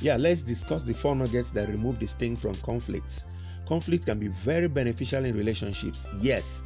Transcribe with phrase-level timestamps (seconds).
[0.00, 3.24] Yeah, let's discuss the four nuggets that remove the sting from conflicts.
[3.66, 6.06] Conflict can be very beneficial in relationships.
[6.20, 6.62] Yes,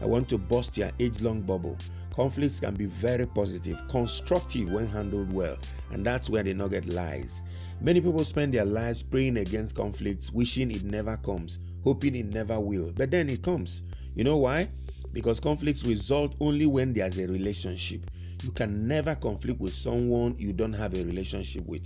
[0.00, 1.76] I want to bust your age long bubble.
[2.14, 5.58] Conflicts can be very positive, constructive when handled well,
[5.90, 7.42] and that's where the nugget lies.
[7.80, 12.60] Many people spend their lives praying against conflicts, wishing it never comes, hoping it never
[12.60, 13.82] will, but then it comes.
[14.14, 14.68] You know why?
[15.12, 18.08] Because conflicts result only when there's a relationship.
[18.46, 21.82] You can never conflict with someone you don't have a relationship with.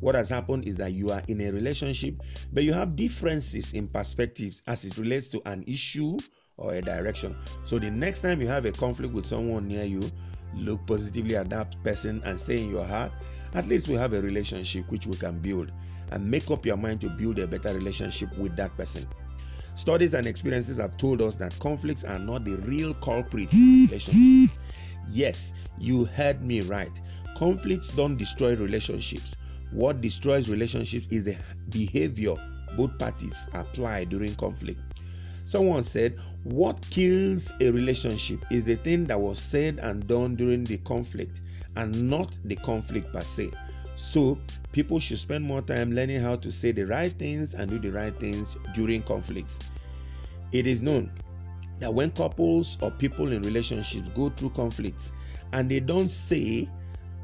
[0.00, 2.16] What has happened is that you are in a relationship,
[2.52, 6.18] but you have differences in perspectives as it relates to an issue
[6.58, 7.34] or a direction.
[7.64, 10.02] So the next time you have a conflict with someone near you,
[10.54, 13.10] look positively at that person and say in your heart,
[13.54, 15.72] at least we have a relationship which we can build
[16.12, 19.06] and make up your mind to build a better relationship with that person.
[19.76, 24.58] Studies and experiences have told us that conflicts are not the real culprit in relationships.
[25.10, 26.92] Yes, you heard me right.
[27.36, 29.34] Conflicts don't destroy relationships.
[29.70, 31.36] What destroys relationships is the
[31.70, 32.36] behavior
[32.76, 34.80] both parties apply during conflict.
[35.46, 40.64] Someone said, What kills a relationship is the thing that was said and done during
[40.64, 41.40] the conflict
[41.76, 43.50] and not the conflict per se.
[43.96, 44.38] So,
[44.72, 47.90] people should spend more time learning how to say the right things and do the
[47.90, 49.58] right things during conflicts.
[50.52, 51.10] It is known
[51.80, 55.12] that when couples or people in relationships go through conflicts
[55.54, 56.68] and they don't say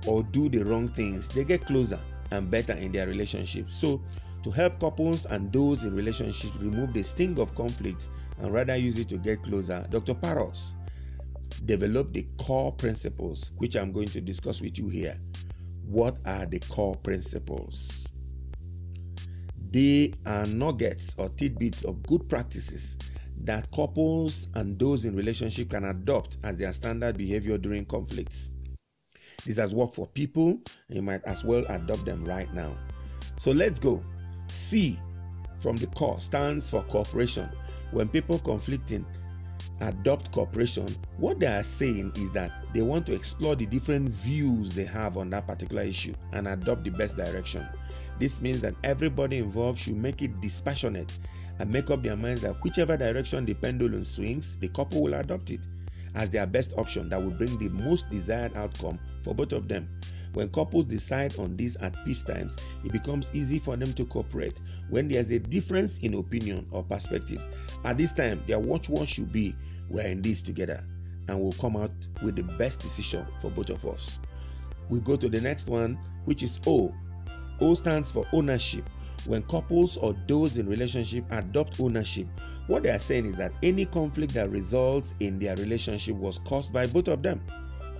[0.06, 1.98] or do the wrong things, they get closer
[2.30, 3.70] and better in their relationship.
[3.70, 4.00] So,
[4.44, 8.08] to help couples and those in relationships remove the sting of conflicts
[8.38, 10.14] and rather use it to get closer, Dr.
[10.14, 10.72] Paros
[11.66, 15.18] developed the core principles, which I'm going to discuss with you here.
[15.84, 18.06] What are the core principles?
[19.72, 22.96] They are nuggets or tidbits of good practices
[23.44, 28.50] that couples and those in relationship can adopt as their standard behavior during conflicts.
[29.44, 32.76] This has worked for people, and you might as well adopt them right now.
[33.38, 34.02] So let's go.
[34.48, 34.98] C
[35.60, 37.48] from the core stands for cooperation.
[37.92, 39.06] When people conflicting
[39.80, 44.74] adopt cooperation, what they are saying is that they want to explore the different views
[44.74, 47.66] they have on that particular issue and adopt the best direction.
[48.20, 51.18] This means that everybody involved should make it dispassionate
[51.58, 55.50] and make up their minds that whichever direction the pendulum swings, the couple will adopt
[55.50, 55.60] it
[56.14, 59.88] as their best option that will bring the most desired outcome for both of them.
[60.34, 64.58] When couples decide on this at peace times, it becomes easy for them to cooperate.
[64.90, 67.42] When there's a difference in opinion or perspective,
[67.84, 69.54] at this time, their watchword should be
[69.88, 70.84] we're in this together
[71.28, 71.90] and we'll come out
[72.22, 74.20] with the best decision for both of us.
[74.90, 76.94] We go to the next one, which is O.
[77.60, 78.88] O stands for ownership.
[79.26, 82.26] When couples or those in relationship adopt ownership,
[82.68, 86.72] what they are saying is that any conflict that results in their relationship was caused
[86.72, 87.42] by both of them.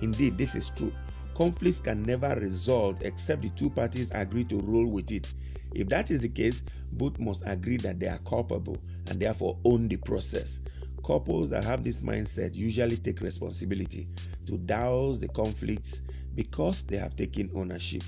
[0.01, 0.91] Indeed, this is true.
[1.35, 5.31] Conflicts can never resolve except the two parties agree to roll with it.
[5.73, 6.63] If that is the case,
[6.93, 8.77] both must agree that they are culpable
[9.09, 10.59] and therefore own the process.
[11.05, 14.07] Couples that have this mindset usually take responsibility
[14.47, 16.01] to douse the conflicts
[16.35, 18.03] because they have taken ownership.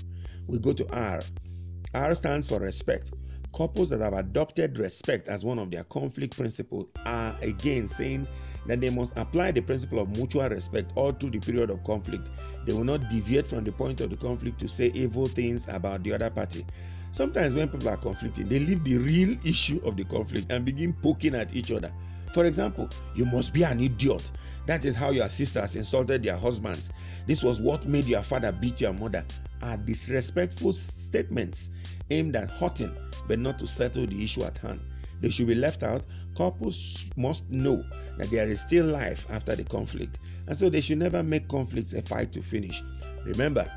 [0.46, 1.20] We go to R.
[1.94, 3.12] R stands for respect.
[3.54, 8.26] Couples that have adopted respect as one of their conflict principles are again saying
[8.66, 12.28] that they must apply the principle of mutual respect all through the period of conflict.
[12.66, 16.02] They will not deviate from the point of the conflict to say evil things about
[16.02, 16.66] the other party.
[17.12, 20.92] Sometimes when people are conflicting, they leave the real issue of the conflict and begin
[20.94, 21.92] poking at each other.
[22.32, 24.28] For example, you must be an idiot.
[24.66, 26.90] That is how your sisters insulted their husbands.
[27.26, 29.24] This was what made your father beat your mother.
[29.62, 31.70] Are disrespectful statements
[32.10, 32.94] aimed at hurting,
[33.28, 34.80] but not to settle the issue at hand.
[35.20, 36.02] They should be left out.
[36.36, 37.84] Couples must know
[38.18, 41.92] that there is still life after the conflict, and so they should never make conflicts
[41.92, 42.82] a fight to finish.
[43.24, 43.70] Remember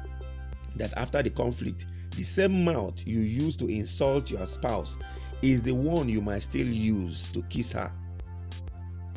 [0.76, 4.98] that after the conflict, the same mouth you use to insult your spouse
[5.42, 7.92] is the one you might still use to kiss her.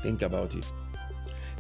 [0.03, 0.67] Think about it.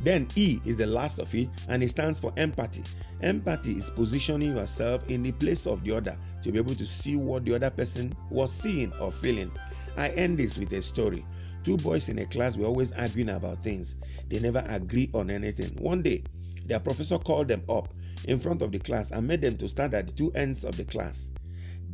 [0.02, 2.82] Then E is the last of it, and it stands for empathy.
[3.22, 7.16] Empathy is positioning yourself in the place of the other to be able to see
[7.16, 9.50] what the other person was seeing or feeling.
[9.96, 11.24] I end this with a story.
[11.64, 13.94] Two boys in a class were always arguing about things.
[14.30, 15.76] They never agree on anything.
[15.82, 16.22] One day,
[16.64, 17.92] their professor called them up
[18.24, 20.76] in front of the class and made them to stand at the two ends of
[20.76, 21.30] the class.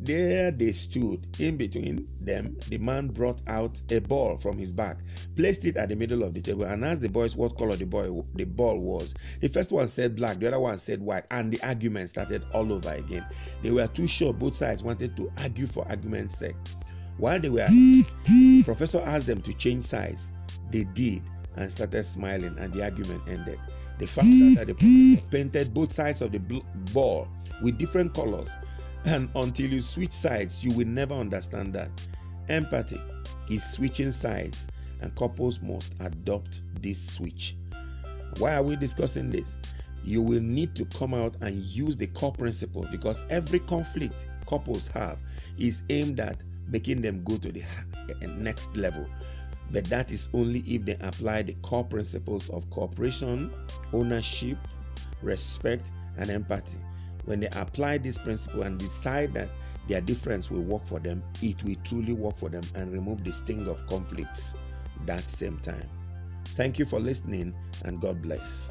[0.01, 1.27] There they stood.
[1.41, 4.99] In between them, the man brought out a ball from his bag,
[5.35, 7.87] placed it at the middle of the table, and asked the boys what color the
[7.87, 9.15] boy the ball was.
[9.41, 12.73] The first one said black, the other one said white, and the argument started all
[12.73, 13.25] over again.
[13.63, 16.57] They were too sure both sides wanted to argue for argument's sake.
[17.17, 20.31] While they were, the professor asked them to change sides.
[20.71, 21.23] They did
[21.57, 23.59] and started smiling, and the argument ended.
[23.99, 26.39] The fact that the professor painted both sides of the
[26.93, 27.29] ball
[27.63, 28.51] with different colors
[29.07, 31.91] And until you switch sides, you will never understand that.
[32.49, 33.01] Empathy
[33.49, 34.67] is switching sides,
[35.01, 37.57] and couples must adopt this switch.
[38.39, 39.49] Why are we discussing this?
[40.05, 44.15] You will need to come out and use the core principles because every conflict
[44.47, 45.19] couples have
[45.57, 46.39] is aimed at
[46.69, 47.63] making them go to the
[48.39, 49.07] next level.
[49.71, 53.53] But that is only if they apply the core principles of cooperation,
[53.93, 54.59] ownership,
[55.23, 56.79] respect, and empathy.
[57.27, 59.49] When they apply this principle and decide that
[59.89, 63.33] their difference will work for them, it will truly work for them and remove the
[63.33, 64.55] sting of conflicts
[65.05, 65.89] that same time.
[66.57, 68.71] Thank you for listening and God bless.